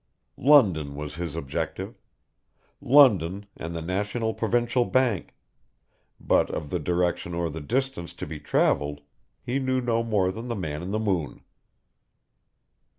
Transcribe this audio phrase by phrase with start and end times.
[0.39, 1.93] London was his objective.
[2.81, 5.35] London and the National Provincial Bank,
[6.19, 9.01] but of the direction or the distance to be travelled,
[9.43, 11.43] he knew no more than the man in the moon.